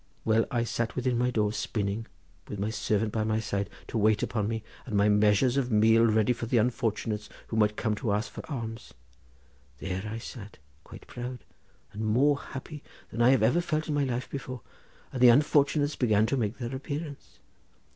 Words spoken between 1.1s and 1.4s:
my